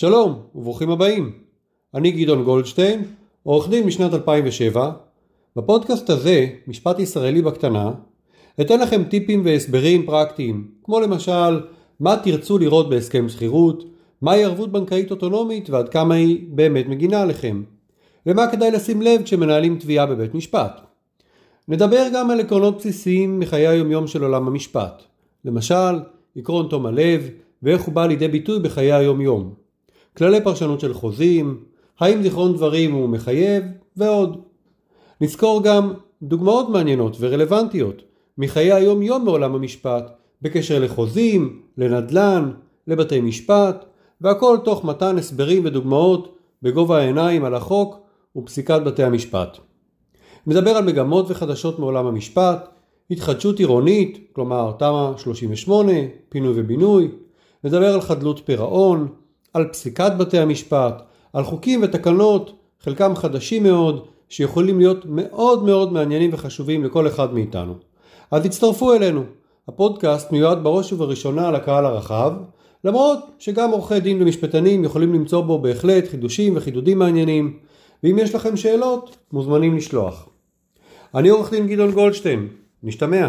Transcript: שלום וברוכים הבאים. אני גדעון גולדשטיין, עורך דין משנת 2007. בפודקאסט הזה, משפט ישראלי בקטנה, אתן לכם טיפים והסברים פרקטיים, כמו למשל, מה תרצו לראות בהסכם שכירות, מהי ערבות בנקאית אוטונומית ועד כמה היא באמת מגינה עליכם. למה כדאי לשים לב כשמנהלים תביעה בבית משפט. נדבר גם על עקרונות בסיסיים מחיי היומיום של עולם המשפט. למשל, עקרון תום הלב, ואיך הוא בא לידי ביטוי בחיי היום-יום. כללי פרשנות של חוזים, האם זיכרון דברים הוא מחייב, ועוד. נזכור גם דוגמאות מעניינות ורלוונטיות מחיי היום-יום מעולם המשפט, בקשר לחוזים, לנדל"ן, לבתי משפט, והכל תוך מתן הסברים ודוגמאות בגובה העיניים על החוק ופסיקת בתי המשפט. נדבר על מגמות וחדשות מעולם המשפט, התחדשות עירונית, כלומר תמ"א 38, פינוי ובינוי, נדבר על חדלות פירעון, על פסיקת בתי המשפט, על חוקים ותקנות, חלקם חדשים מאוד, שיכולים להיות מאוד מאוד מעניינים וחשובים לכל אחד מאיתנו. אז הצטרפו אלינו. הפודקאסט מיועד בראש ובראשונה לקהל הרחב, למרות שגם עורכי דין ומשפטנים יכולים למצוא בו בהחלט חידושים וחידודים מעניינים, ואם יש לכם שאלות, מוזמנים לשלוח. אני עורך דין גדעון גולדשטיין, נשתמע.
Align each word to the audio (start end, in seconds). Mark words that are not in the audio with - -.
שלום 0.00 0.42
וברוכים 0.54 0.90
הבאים. 0.90 1.32
אני 1.94 2.10
גדעון 2.10 2.44
גולדשטיין, 2.44 3.04
עורך 3.42 3.68
דין 3.68 3.86
משנת 3.86 4.14
2007. 4.14 4.92
בפודקאסט 5.56 6.10
הזה, 6.10 6.46
משפט 6.66 6.98
ישראלי 6.98 7.42
בקטנה, 7.42 7.90
אתן 8.60 8.80
לכם 8.80 9.04
טיפים 9.04 9.42
והסברים 9.44 10.06
פרקטיים, 10.06 10.68
כמו 10.84 11.00
למשל, 11.00 11.60
מה 12.00 12.16
תרצו 12.16 12.58
לראות 12.58 12.90
בהסכם 12.90 13.28
שכירות, 13.28 13.84
מהי 14.22 14.44
ערבות 14.44 14.72
בנקאית 14.72 15.10
אוטונומית 15.10 15.70
ועד 15.70 15.88
כמה 15.88 16.14
היא 16.14 16.46
באמת 16.48 16.86
מגינה 16.88 17.22
עליכם. 17.22 17.62
למה 18.26 18.50
כדאי 18.52 18.70
לשים 18.70 19.02
לב 19.02 19.22
כשמנהלים 19.22 19.78
תביעה 19.78 20.06
בבית 20.06 20.34
משפט. 20.34 20.80
נדבר 21.68 22.06
גם 22.14 22.30
על 22.30 22.40
עקרונות 22.40 22.76
בסיסיים 22.76 23.40
מחיי 23.40 23.68
היומיום 23.68 24.06
של 24.06 24.22
עולם 24.22 24.46
המשפט. 24.46 25.02
למשל, 25.44 26.00
עקרון 26.36 26.68
תום 26.68 26.86
הלב, 26.86 27.28
ואיך 27.62 27.82
הוא 27.82 27.94
בא 27.94 28.06
לידי 28.06 28.28
ביטוי 28.28 28.58
בחיי 28.60 28.92
היום-יום. 28.92 29.59
כללי 30.16 30.44
פרשנות 30.44 30.80
של 30.80 30.94
חוזים, 30.94 31.64
האם 32.00 32.22
זיכרון 32.22 32.52
דברים 32.54 32.92
הוא 32.92 33.08
מחייב, 33.08 33.64
ועוד. 33.96 34.42
נזכור 35.20 35.62
גם 35.62 35.92
דוגמאות 36.22 36.68
מעניינות 36.68 37.16
ורלוונטיות 37.20 38.02
מחיי 38.38 38.72
היום-יום 38.72 39.24
מעולם 39.24 39.54
המשפט, 39.54 40.10
בקשר 40.42 40.78
לחוזים, 40.78 41.62
לנדל"ן, 41.78 42.50
לבתי 42.86 43.20
משפט, 43.20 43.84
והכל 44.20 44.58
תוך 44.64 44.84
מתן 44.84 45.18
הסברים 45.18 45.64
ודוגמאות 45.64 46.36
בגובה 46.62 46.98
העיניים 46.98 47.44
על 47.44 47.54
החוק 47.54 47.98
ופסיקת 48.36 48.80
בתי 48.84 49.02
המשפט. 49.02 49.58
נדבר 50.46 50.70
על 50.70 50.84
מגמות 50.84 51.26
וחדשות 51.28 51.78
מעולם 51.78 52.06
המשפט, 52.06 52.68
התחדשות 53.10 53.58
עירונית, 53.58 54.18
כלומר 54.32 54.72
תמ"א 54.78 55.12
38, 55.16 55.92
פינוי 56.28 56.52
ובינוי, 56.56 57.08
נדבר 57.64 57.94
על 57.94 58.00
חדלות 58.00 58.40
פירעון, 58.44 59.08
על 59.54 59.68
פסיקת 59.68 60.12
בתי 60.18 60.38
המשפט, 60.38 61.02
על 61.32 61.44
חוקים 61.44 61.80
ותקנות, 61.82 62.52
חלקם 62.80 63.16
חדשים 63.16 63.62
מאוד, 63.62 64.06
שיכולים 64.28 64.78
להיות 64.78 65.04
מאוד 65.08 65.64
מאוד 65.64 65.92
מעניינים 65.92 66.30
וחשובים 66.32 66.84
לכל 66.84 67.06
אחד 67.06 67.34
מאיתנו. 67.34 67.74
אז 68.30 68.46
הצטרפו 68.46 68.94
אלינו. 68.94 69.24
הפודקאסט 69.68 70.32
מיועד 70.32 70.62
בראש 70.62 70.92
ובראשונה 70.92 71.50
לקהל 71.50 71.86
הרחב, 71.86 72.32
למרות 72.84 73.18
שגם 73.38 73.70
עורכי 73.70 74.00
דין 74.00 74.22
ומשפטנים 74.22 74.84
יכולים 74.84 75.14
למצוא 75.14 75.40
בו 75.40 75.58
בהחלט 75.58 76.08
חידושים 76.08 76.56
וחידודים 76.56 76.98
מעניינים, 76.98 77.58
ואם 78.02 78.18
יש 78.18 78.34
לכם 78.34 78.56
שאלות, 78.56 79.16
מוזמנים 79.32 79.76
לשלוח. 79.76 80.28
אני 81.14 81.28
עורך 81.28 81.50
דין 81.50 81.66
גדעון 81.66 81.90
גולדשטיין, 81.90 82.48
נשתמע. 82.82 83.28